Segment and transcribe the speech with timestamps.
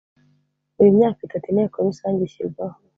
[0.75, 2.77] buri myaka itatu Inteko Rusange ishyirwaho